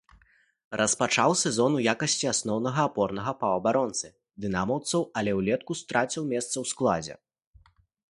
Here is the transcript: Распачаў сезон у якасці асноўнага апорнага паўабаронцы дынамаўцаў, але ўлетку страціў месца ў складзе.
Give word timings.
Распачаў 0.79 1.31
сезон 1.41 1.71
у 1.79 1.81
якасці 1.93 2.29
асноўнага 2.31 2.81
апорнага 2.89 3.33
паўабаронцы 3.43 4.07
дынамаўцаў, 4.47 5.01
але 5.21 5.31
ўлетку 5.41 5.71
страціў 5.83 6.23
месца 6.33 6.53
ў 6.53 6.65
складзе. 6.73 7.15